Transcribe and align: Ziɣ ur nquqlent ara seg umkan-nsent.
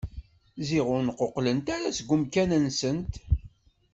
Ziɣ 0.67 0.85
ur 0.95 1.01
nquqlent 1.07 1.67
ara 1.75 1.95
seg 1.97 2.07
umkan-nsent. 2.15 3.13